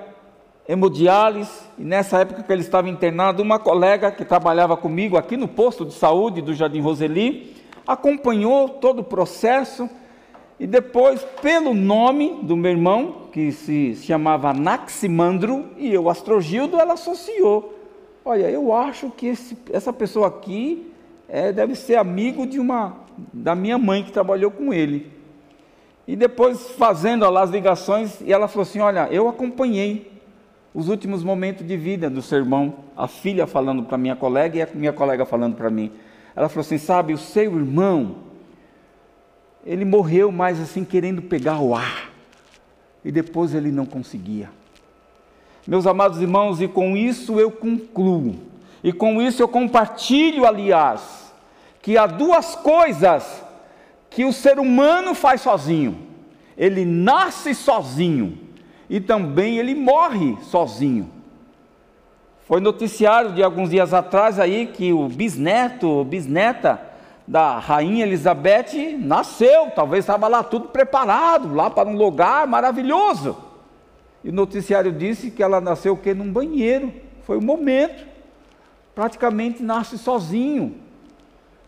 hemodiálise 0.69 1.61
e 1.79 1.85
nessa 1.85 2.21
época 2.21 2.43
que 2.43 2.53
ele 2.53 2.62
estava 2.62 2.89
internado, 2.89 3.43
uma 3.43 3.59
colega 3.59 4.11
que 4.11 4.25
trabalhava 4.25 4.77
comigo 4.77 5.17
aqui 5.17 5.37
no 5.37 5.47
posto 5.47 5.85
de 5.85 5.93
saúde 5.95 6.41
do 6.41 6.55
Jardim 6.55 6.81
Roseli 6.81 7.55
acompanhou 7.87 8.69
todo 8.69 9.01
o 9.01 9.05
processo 9.05 9.89
e 10.59 10.67
depois, 10.67 11.23
pelo 11.43 11.75
nome 11.75 12.41
do 12.43 12.57
meu 12.57 12.71
irmão, 12.71 13.29
que 13.31 13.53
se 13.53 13.95
chamava 13.97 14.55
Naximandro, 14.55 15.67
e 15.77 15.93
eu, 15.93 16.09
Astrogildo, 16.09 16.81
ela 16.81 16.95
associou. 16.95 17.76
Olha, 18.29 18.51
eu 18.51 18.73
acho 18.73 19.09
que 19.09 19.29
esse, 19.29 19.57
essa 19.73 19.93
pessoa 19.93 20.27
aqui 20.27 20.93
é, 21.29 21.53
deve 21.53 21.77
ser 21.77 21.95
amigo 21.95 22.45
de 22.45 22.59
uma 22.59 22.97
da 23.33 23.55
minha 23.55 23.79
mãe 23.79 24.03
que 24.03 24.11
trabalhou 24.11 24.51
com 24.51 24.75
ele. 24.75 25.12
E 26.09 26.17
depois, 26.17 26.73
fazendo 26.73 27.31
lá 27.31 27.43
as 27.43 27.51
ligações, 27.51 28.21
e 28.21 28.33
ela 28.33 28.49
falou 28.49 28.62
assim: 28.62 28.81
Olha, 28.81 29.07
eu 29.12 29.29
acompanhei 29.29 30.11
os 30.75 30.89
últimos 30.89 31.23
momentos 31.23 31.65
de 31.65 31.77
vida 31.77 32.11
do 32.11 32.21
seu 32.21 32.39
irmão, 32.39 32.75
a 32.97 33.07
filha 33.07 33.47
falando 33.47 33.85
para 33.85 33.97
minha 33.97 34.17
colega 34.17 34.59
e 34.59 34.62
a 34.62 34.69
minha 34.75 34.93
colega 34.93 35.25
falando 35.25 35.55
para 35.55 35.71
mim. 35.71 35.93
Ela 36.35 36.49
falou 36.49 36.62
assim: 36.62 36.79
Sabe, 36.79 37.12
o 37.15 37.19
seu 37.19 37.57
irmão 37.57 38.17
ele 39.65 39.85
morreu 39.85 40.33
mais 40.33 40.61
assim 40.61 40.85
querendo 40.85 41.23
pegar 41.23 41.61
o 41.61 41.77
ar. 41.77 42.11
E 43.05 43.12
depois 43.12 43.55
ele 43.55 43.71
não 43.71 43.87
conseguia. 43.87 44.51
Meus 45.66 45.87
amados 45.87 46.20
irmãos, 46.20 46.61
e 46.61 46.68
com 46.68 46.96
isso 46.96 47.40
eu 47.40 47.50
concluo. 47.50 48.37
E 48.85 48.92
com 48.92 49.20
isso 49.20 49.42
eu 49.42 49.48
compartilho, 49.48 50.46
aliás, 50.46 51.33
que 51.83 51.98
há 51.98 52.07
duas 52.07 52.55
coisas 52.55 53.42
que 54.09 54.24
o 54.24 54.33
ser 54.33 54.59
humano 54.61 55.14
faz 55.14 55.40
sozinho. 55.40 55.98
Ele 56.57 56.85
nasce 56.85 57.55
sozinho 57.55 58.38
e 58.88 59.00
também 59.00 59.59
ele 59.59 59.74
morre 59.74 60.37
sozinho. 60.42 61.11
Foi 62.46 62.61
noticiário 62.61 63.33
de 63.33 63.42
alguns 63.42 63.70
dias 63.70 63.92
atrás 63.92 64.38
aí 64.38 64.66
que 64.66 64.92
o 64.92 65.09
bisneto, 65.09 66.05
bisneta 66.05 66.81
da 67.26 67.59
rainha 67.59 68.07
Elizabeth 68.07 68.96
nasceu, 69.00 69.72
talvez 69.74 70.05
estava 70.05 70.29
lá 70.29 70.44
tudo 70.44 70.68
preparado, 70.68 71.52
lá 71.52 71.68
para 71.68 71.88
um 71.88 71.96
lugar 71.96 72.46
maravilhoso. 72.46 73.46
E 74.27 74.29
o 74.29 74.33
noticiário 74.33 74.91
disse 74.91 75.31
que 75.31 75.41
ela 75.41 75.61
nasceu 75.61 75.93
o 75.93 75.97
quê? 75.97 76.12
Num 76.12 76.33
banheiro. 76.33 76.93
Foi 77.23 77.37
o 77.37 77.41
momento. 77.41 78.05
Praticamente 78.93 79.62
nasce 79.62 79.97
sozinho. 79.97 80.79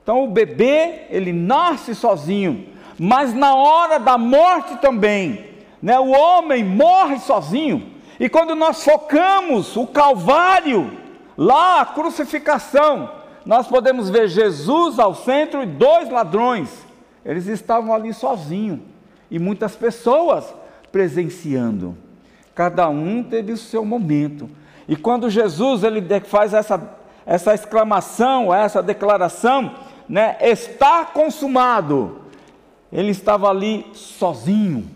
Então 0.03 0.25
o 0.25 0.27
bebê, 0.29 1.07
ele 1.09 1.33
nasce 1.33 1.94
sozinho, 1.94 2.66
mas 2.99 3.33
na 3.33 3.55
hora 3.55 4.01
da 4.01 4.18
morte 4.18 4.77
também, 4.79 5.51
né? 5.81 6.01
O 6.01 6.09
homem 6.09 6.64
morre 6.64 7.21
sozinho. 7.21 7.92
E 8.18 8.29
quando 8.29 8.57
nós 8.57 8.83
focamos 8.83 9.77
o 9.77 9.87
calvário, 9.87 10.90
lá 11.37 11.83
a 11.83 11.87
crucificação, 11.87 13.09
nós 13.47 13.68
podemos 13.68 14.11
ver 14.11 14.27
Jesus 14.27 14.99
ao 14.99 15.14
centro 15.14 15.62
e 15.62 15.66
dois 15.66 16.11
ladrões. 16.11 16.85
Eles 17.25 17.47
estavam 17.47 17.94
ali 17.94 18.12
sozinhos 18.12 18.81
e 19.31 19.38
muitas 19.38 19.77
pessoas 19.77 20.53
presenciando. 20.90 22.08
Cada 22.59 22.88
um 22.88 23.23
teve 23.23 23.53
o 23.53 23.57
seu 23.57 23.85
momento. 23.85 24.51
E 24.88 24.97
quando 24.97 25.31
Jesus 25.31 25.85
ele 25.85 26.03
faz 26.23 26.53
essa, 26.53 26.99
essa 27.25 27.55
exclamação, 27.55 28.53
essa 28.53 28.83
declaração, 28.83 29.77
né, 30.09 30.37
está 30.40 31.05
consumado. 31.05 32.23
Ele 32.92 33.12
estava 33.12 33.49
ali 33.49 33.87
sozinho. 33.92 34.90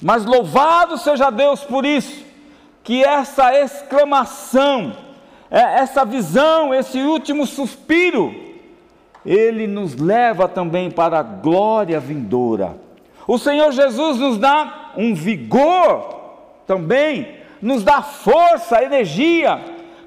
Mas 0.00 0.24
louvado 0.24 0.96
seja 0.98 1.30
Deus 1.30 1.64
por 1.64 1.84
isso, 1.84 2.24
que 2.84 3.02
essa 3.02 3.58
exclamação 3.58 4.92
é, 5.50 5.80
essa 5.80 6.04
visão, 6.04 6.72
esse 6.72 7.00
último 7.00 7.44
suspiro, 7.44 8.32
ele 9.26 9.66
nos 9.66 9.96
leva 9.96 10.46
também 10.46 10.92
para 10.92 11.18
a 11.18 11.24
glória 11.24 11.98
vindoura. 11.98 12.76
O 13.26 13.36
Senhor 13.36 13.72
Jesus 13.72 14.16
nos 14.18 14.38
dá 14.38 14.92
um 14.96 15.12
vigor 15.12 16.19
também, 16.70 17.34
nos 17.60 17.82
dá 17.82 18.00
força, 18.00 18.80
energia, 18.80 19.60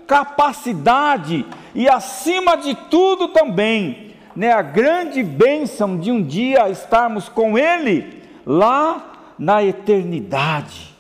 capacidade 0.07 1.45
e, 1.75 1.89
acima 1.89 2.55
de 2.55 2.73
tudo, 2.73 3.27
também, 3.27 4.15
né, 4.33 4.53
a 4.53 4.61
grande 4.61 5.21
bênção 5.21 5.97
de 5.97 6.09
um 6.09 6.23
dia 6.23 6.69
estarmos 6.69 7.27
com 7.27 7.57
Ele 7.57 8.23
lá 8.45 9.33
na 9.37 9.61
eternidade. 9.61 10.95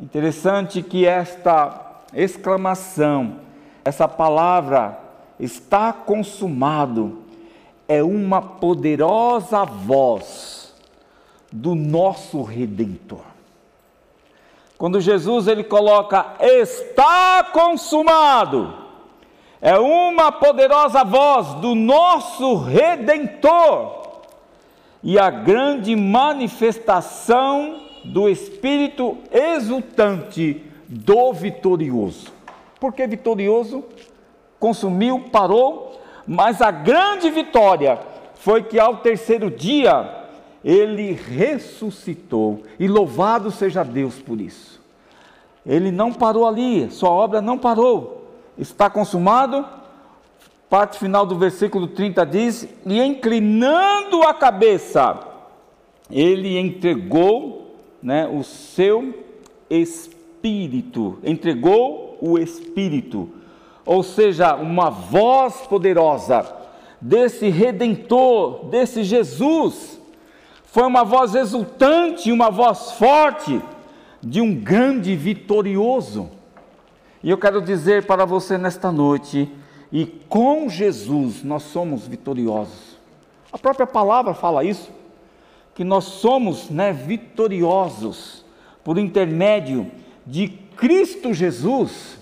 Interessante 0.00 0.82
que 0.82 1.06
esta 1.06 2.02
exclamação, 2.12 3.36
essa 3.84 4.08
palavra 4.08 4.98
está 5.38 5.92
consumado, 5.92 7.22
é 7.86 8.02
uma 8.02 8.42
poderosa 8.42 9.64
voz 9.64 10.74
do 11.52 11.76
nosso 11.76 12.42
redentor. 12.42 13.37
Quando 14.78 15.00
Jesus 15.00 15.48
ele 15.48 15.64
coloca 15.64 16.34
está 16.38 17.42
consumado, 17.52 18.72
é 19.60 19.76
uma 19.76 20.30
poderosa 20.30 21.02
voz 21.02 21.54
do 21.54 21.74
nosso 21.74 22.58
redentor 22.58 24.20
e 25.02 25.18
a 25.18 25.30
grande 25.30 25.96
manifestação 25.96 27.80
do 28.04 28.28
espírito 28.28 29.18
exultante 29.32 30.64
do 30.88 31.32
vitorioso. 31.32 32.32
Por 32.78 32.92
que 32.92 33.04
vitorioso? 33.04 33.84
Consumiu, 34.60 35.24
parou, 35.32 36.00
mas 36.24 36.62
a 36.62 36.70
grande 36.70 37.30
vitória 37.30 37.98
foi 38.34 38.62
que 38.62 38.78
ao 38.78 38.98
terceiro 38.98 39.50
dia 39.50 40.17
ele 40.68 41.12
ressuscitou, 41.12 42.62
e 42.78 42.86
louvado 42.86 43.50
seja 43.50 43.82
Deus 43.82 44.16
por 44.16 44.38
isso. 44.38 44.78
Ele 45.64 45.90
não 45.90 46.12
parou 46.12 46.46
ali, 46.46 46.90
sua 46.90 47.08
obra 47.08 47.40
não 47.40 47.56
parou, 47.56 48.34
está 48.58 48.90
consumado. 48.90 49.64
Parte 50.68 50.98
final 50.98 51.24
do 51.24 51.36
versículo 51.36 51.86
30 51.86 52.26
diz: 52.26 52.68
E 52.84 53.00
inclinando 53.00 54.20
a 54.24 54.34
cabeça, 54.34 55.18
ele 56.10 56.58
entregou 56.58 57.74
né, 58.02 58.28
o 58.28 58.44
seu 58.44 59.24
espírito, 59.70 61.16
entregou 61.24 62.18
o 62.20 62.38
espírito, 62.38 63.30
ou 63.86 64.02
seja, 64.02 64.54
uma 64.54 64.90
voz 64.90 65.66
poderosa 65.66 66.46
desse 67.00 67.48
redentor, 67.48 68.66
desse 68.66 69.02
Jesus 69.02 69.97
foi 70.70 70.84
uma 70.84 71.02
voz 71.02 71.34
exultante, 71.34 72.30
uma 72.30 72.50
voz 72.50 72.92
forte 72.92 73.60
de 74.22 74.40
um 74.40 74.54
grande 74.54 75.16
vitorioso. 75.16 76.30
E 77.22 77.30
eu 77.30 77.38
quero 77.38 77.62
dizer 77.62 78.04
para 78.04 78.26
você 78.26 78.58
nesta 78.58 78.92
noite, 78.92 79.50
e 79.90 80.04
com 80.28 80.68
Jesus 80.68 81.42
nós 81.42 81.62
somos 81.62 82.06
vitoriosos. 82.06 82.98
A 83.50 83.56
própria 83.56 83.86
palavra 83.86 84.34
fala 84.34 84.62
isso, 84.62 84.90
que 85.74 85.82
nós 85.82 86.04
somos, 86.04 86.68
né, 86.68 86.92
vitoriosos 86.92 88.44
por 88.84 88.98
intermédio 88.98 89.90
de 90.26 90.48
Cristo 90.76 91.32
Jesus. 91.32 92.18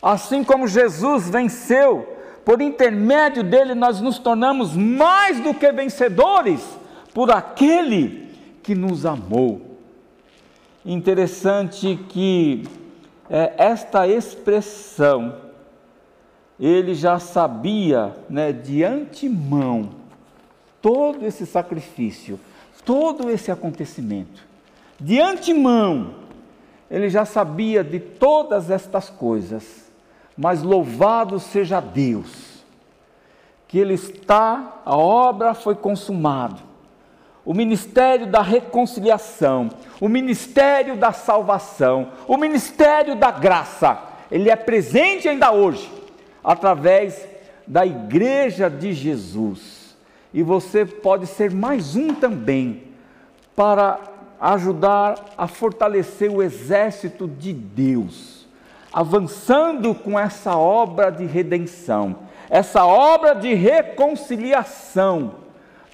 Assim 0.00 0.44
como 0.44 0.68
Jesus 0.68 1.28
venceu, 1.28 2.16
por 2.44 2.62
intermédio 2.62 3.42
dele 3.42 3.74
nós 3.74 4.00
nos 4.00 4.20
tornamos 4.20 4.76
mais 4.76 5.40
do 5.40 5.52
que 5.52 5.72
vencedores 5.72 6.80
por 7.12 7.30
aquele 7.30 8.30
que 8.62 8.74
nos 8.74 9.04
amou. 9.04 9.78
Interessante 10.84 11.98
que 12.08 12.64
é, 13.28 13.52
esta 13.56 14.06
expressão, 14.08 15.36
ele 16.58 16.94
já 16.94 17.18
sabia 17.18 18.14
né, 18.28 18.52
de 18.52 18.82
antemão 18.82 19.90
todo 20.80 21.24
esse 21.24 21.46
sacrifício, 21.46 22.38
todo 22.84 23.30
esse 23.30 23.50
acontecimento. 23.50 24.42
De 24.98 25.20
antemão, 25.20 26.14
ele 26.90 27.08
já 27.08 27.24
sabia 27.24 27.82
de 27.84 28.00
todas 28.00 28.70
estas 28.70 29.08
coisas, 29.08 29.90
mas 30.36 30.62
louvado 30.62 31.38
seja 31.38 31.80
Deus, 31.80 32.64
que 33.68 33.78
ele 33.78 33.94
está, 33.94 34.80
a 34.84 34.96
obra 34.96 35.54
foi 35.54 35.74
consumada 35.74 36.71
o 37.44 37.52
ministério 37.52 38.26
da 38.26 38.40
reconciliação, 38.40 39.70
o 40.00 40.08
ministério 40.08 40.96
da 40.96 41.12
salvação, 41.12 42.12
o 42.28 42.36
ministério 42.36 43.16
da 43.16 43.30
graça, 43.30 43.98
ele 44.30 44.48
é 44.48 44.56
presente 44.56 45.28
ainda 45.28 45.50
hoje, 45.52 45.90
através 46.42 47.26
da 47.66 47.84
igreja 47.84 48.70
de 48.70 48.92
Jesus. 48.92 49.96
E 50.32 50.42
você 50.42 50.86
pode 50.86 51.26
ser 51.26 51.50
mais 51.50 51.96
um 51.96 52.14
também, 52.14 52.84
para 53.54 53.98
ajudar 54.40 55.16
a 55.36 55.46
fortalecer 55.46 56.30
o 56.30 56.42
exército 56.42 57.28
de 57.28 57.52
Deus, 57.52 58.46
avançando 58.92 59.94
com 59.94 60.18
essa 60.18 60.56
obra 60.56 61.10
de 61.10 61.26
redenção, 61.26 62.16
essa 62.48 62.84
obra 62.84 63.34
de 63.34 63.52
reconciliação 63.54 65.41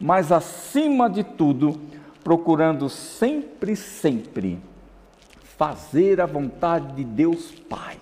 mas 0.00 0.30
acima 0.30 1.11
de 1.11 1.24
tudo, 1.24 1.78
procurando 2.22 2.88
sempre, 2.88 3.74
sempre 3.74 4.58
fazer 5.42 6.20
a 6.20 6.26
vontade 6.26 6.94
de 6.94 7.04
Deus 7.04 7.50
Pai 7.50 7.98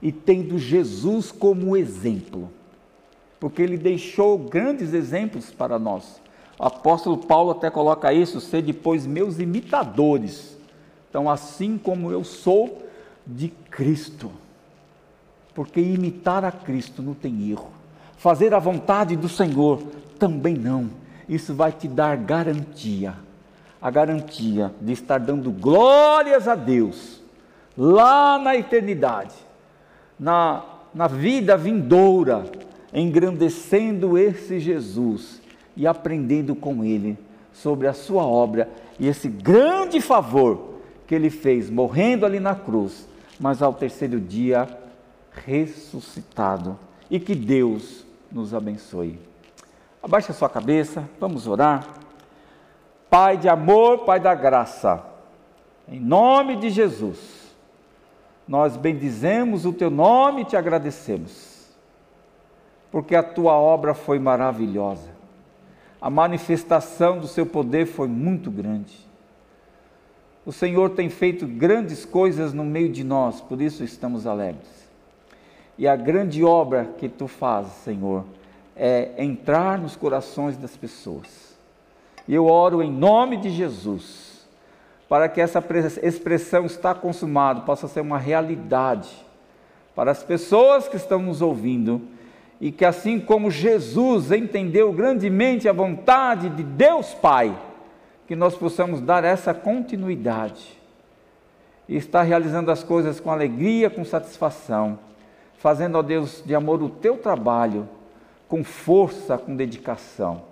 e 0.00 0.10
tendo 0.10 0.58
Jesus 0.58 1.30
como 1.30 1.76
exemplo, 1.76 2.50
porque 3.38 3.60
ele 3.60 3.76
deixou 3.76 4.38
grandes 4.38 4.94
exemplos 4.94 5.50
para 5.50 5.78
nós. 5.78 6.20
O 6.58 6.64
apóstolo 6.64 7.18
Paulo 7.18 7.50
até 7.50 7.70
coloca 7.70 8.12
isso: 8.12 8.40
ser 8.40 8.62
depois 8.62 9.06
meus 9.06 9.38
imitadores. 9.38 10.56
Então, 11.08 11.28
assim 11.28 11.76
como 11.76 12.10
eu 12.10 12.24
sou 12.24 12.86
de 13.26 13.48
Cristo, 13.70 14.30
porque 15.54 15.80
imitar 15.80 16.44
a 16.44 16.52
Cristo 16.52 17.02
não 17.02 17.12
tem 17.12 17.50
erro, 17.50 17.70
fazer 18.16 18.54
a 18.54 18.58
vontade 18.58 19.16
do 19.16 19.28
Senhor 19.28 19.82
também 20.18 20.54
não 20.54 20.88
isso 21.30 21.54
vai 21.54 21.70
te 21.70 21.86
dar 21.86 22.16
garantia, 22.16 23.14
a 23.80 23.88
garantia 23.88 24.74
de 24.80 24.92
estar 24.92 25.18
dando 25.18 25.52
glórias 25.52 26.48
a 26.48 26.56
Deus 26.56 27.22
lá 27.78 28.36
na 28.36 28.56
eternidade, 28.56 29.36
na, 30.18 30.64
na 30.92 31.06
vida 31.06 31.56
vindoura, 31.56 32.44
engrandecendo 32.92 34.18
esse 34.18 34.58
Jesus 34.58 35.40
e 35.76 35.86
aprendendo 35.86 36.56
com 36.56 36.84
ele 36.84 37.16
sobre 37.52 37.86
a 37.86 37.92
sua 37.92 38.24
obra 38.24 38.68
e 38.98 39.06
esse 39.06 39.28
grande 39.28 40.00
favor 40.00 40.80
que 41.06 41.14
ele 41.14 41.30
fez, 41.30 41.70
morrendo 41.70 42.26
ali 42.26 42.40
na 42.40 42.56
cruz, 42.56 43.08
mas 43.38 43.62
ao 43.62 43.72
terceiro 43.72 44.20
dia 44.20 44.68
ressuscitado. 45.46 46.76
E 47.08 47.20
que 47.20 47.36
Deus 47.36 48.04
nos 48.32 48.52
abençoe. 48.52 49.29
Abaixe 50.02 50.30
a 50.30 50.34
sua 50.34 50.48
cabeça, 50.48 51.08
vamos 51.18 51.46
orar. 51.46 51.86
Pai 53.10 53.36
de 53.36 53.48
amor, 53.48 53.98
Pai 54.04 54.18
da 54.18 54.34
graça, 54.34 55.04
em 55.86 56.00
nome 56.00 56.56
de 56.56 56.70
Jesus, 56.70 57.54
nós 58.46 58.76
bendizemos 58.76 59.66
o 59.66 59.72
teu 59.72 59.90
nome 59.90 60.42
e 60.42 60.44
te 60.44 60.56
agradecemos, 60.56 61.68
porque 62.90 63.14
a 63.14 63.22
tua 63.22 63.54
obra 63.54 63.92
foi 63.92 64.18
maravilhosa, 64.18 65.10
a 66.00 66.08
manifestação 66.08 67.18
do 67.18 67.26
seu 67.26 67.44
poder 67.44 67.86
foi 67.86 68.08
muito 68.08 68.50
grande. 68.50 68.96
O 70.46 70.52
Senhor 70.52 70.90
tem 70.90 71.10
feito 71.10 71.46
grandes 71.46 72.06
coisas 72.06 72.54
no 72.54 72.64
meio 72.64 72.90
de 72.90 73.04
nós, 73.04 73.40
por 73.40 73.60
isso 73.60 73.84
estamos 73.84 74.26
alegres. 74.26 74.88
E 75.76 75.86
a 75.86 75.94
grande 75.94 76.42
obra 76.42 76.86
que 76.96 77.08
tu 77.08 77.28
fazes, 77.28 77.72
Senhor, 77.72 78.24
é 78.76 79.12
entrar 79.18 79.78
nos 79.78 79.96
corações 79.96 80.56
das 80.56 80.76
pessoas. 80.76 81.56
E 82.26 82.34
eu 82.34 82.46
oro 82.46 82.82
em 82.82 82.90
nome 82.90 83.36
de 83.36 83.50
Jesus, 83.50 84.46
para 85.08 85.28
que 85.28 85.40
essa 85.40 85.62
expressão 86.02 86.66
está 86.66 86.94
consumado 86.94 87.62
possa 87.62 87.88
ser 87.88 88.00
uma 88.00 88.18
realidade 88.18 89.08
para 89.94 90.12
as 90.12 90.22
pessoas 90.22 90.88
que 90.88 90.96
estão 90.96 91.20
nos 91.20 91.42
ouvindo 91.42 92.00
e 92.60 92.70
que 92.70 92.84
assim 92.84 93.18
como 93.18 93.50
Jesus 93.50 94.30
entendeu 94.30 94.92
grandemente 94.92 95.68
a 95.68 95.72
vontade 95.72 96.48
de 96.50 96.62
Deus 96.62 97.12
Pai, 97.14 97.58
que 98.26 98.36
nós 98.36 98.54
possamos 98.54 99.00
dar 99.00 99.24
essa 99.24 99.52
continuidade 99.52 100.78
e 101.88 101.96
estar 101.96 102.22
realizando 102.22 102.70
as 102.70 102.84
coisas 102.84 103.18
com 103.18 103.32
alegria, 103.32 103.90
com 103.90 104.04
satisfação, 104.04 104.98
fazendo, 105.58 105.98
ó 105.98 106.02
Deus, 106.02 106.42
de 106.46 106.54
amor 106.54 106.82
o 106.82 106.88
teu 106.88 107.16
trabalho 107.18 107.88
com 108.50 108.64
força, 108.64 109.38
com 109.38 109.54
dedicação. 109.54 110.42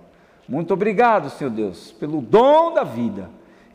Muito 0.49 0.73
obrigado, 0.73 1.29
Senhor 1.29 1.51
Deus, 1.51 1.91
pelo 1.91 2.23
dom 2.23 2.73
da 2.73 2.85
vida, 2.85 3.29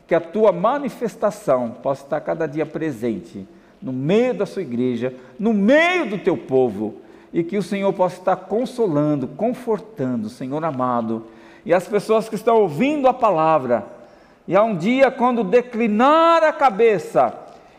que 0.08 0.14
a 0.14 0.20
tua 0.20 0.50
manifestação 0.50 1.76
possa 1.82 2.04
estar 2.04 2.20
cada 2.22 2.46
dia 2.46 2.64
presente 2.64 3.46
no 3.82 3.92
meio 3.92 4.32
da 4.32 4.46
sua 4.46 4.62
igreja, 4.62 5.14
no 5.38 5.52
meio 5.52 6.08
do 6.08 6.18
teu 6.18 6.38
povo, 6.38 6.96
e 7.34 7.44
que 7.44 7.58
o 7.58 7.62
Senhor 7.62 7.92
possa 7.92 8.16
estar 8.16 8.36
consolando, 8.36 9.28
confortando, 9.28 10.30
Senhor 10.30 10.64
amado, 10.64 11.26
e 11.62 11.74
as 11.74 11.86
pessoas 11.86 12.26
que 12.26 12.34
estão 12.34 12.56
ouvindo 12.56 13.06
a 13.06 13.12
palavra, 13.12 13.86
e 14.48 14.56
há 14.56 14.62
um 14.62 14.74
dia 14.74 15.10
quando 15.10 15.44
declinar 15.44 16.42
a 16.42 16.52
cabeça 16.52 17.34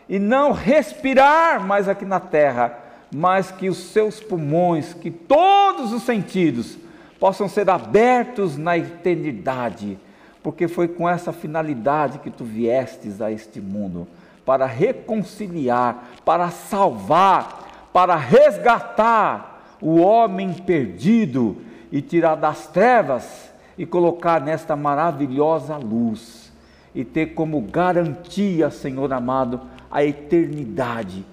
e 0.08 0.18
não 0.20 0.52
respirar 0.52 1.60
mais 1.60 1.88
aqui 1.88 2.04
na 2.04 2.20
terra, 2.20 2.85
mas 3.12 3.50
que 3.50 3.68
os 3.68 3.78
seus 3.78 4.20
pulmões, 4.20 4.94
que 4.94 5.10
todos 5.10 5.92
os 5.92 6.02
sentidos 6.02 6.78
possam 7.18 7.48
ser 7.48 7.68
abertos 7.70 8.56
na 8.56 8.76
eternidade, 8.76 9.98
porque 10.42 10.68
foi 10.68 10.88
com 10.88 11.08
essa 11.08 11.32
finalidade 11.32 12.18
que 12.18 12.30
tu 12.30 12.44
viestes 12.44 13.20
a 13.20 13.30
este 13.30 13.60
mundo 13.60 14.06
para 14.44 14.66
reconciliar, 14.66 16.10
para 16.24 16.50
salvar, 16.50 17.88
para 17.92 18.14
resgatar 18.14 19.76
o 19.80 19.96
homem 20.00 20.52
perdido 20.52 21.56
e 21.90 22.00
tirar 22.00 22.36
das 22.36 22.66
trevas 22.68 23.50
e 23.76 23.84
colocar 23.84 24.40
nesta 24.40 24.76
maravilhosa 24.76 25.76
luz 25.76 26.52
e 26.94 27.04
ter 27.04 27.34
como 27.34 27.60
garantia, 27.60 28.70
Senhor 28.70 29.12
amado, 29.12 29.60
a 29.90 30.04
eternidade, 30.04 31.26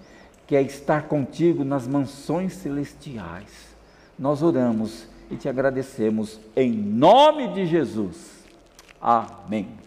que 0.47 0.55
é 0.55 0.61
estar 0.61 1.03
contigo 1.03 1.63
nas 1.63 1.87
mansões 1.87 2.53
celestiais. 2.53 3.75
Nós 4.17 4.41
oramos 4.43 5.07
e 5.29 5.35
te 5.35 5.49
agradecemos 5.49 6.39
em 6.55 6.71
nome 6.71 7.53
de 7.53 7.65
Jesus. 7.65 8.43
Amém. 9.01 9.82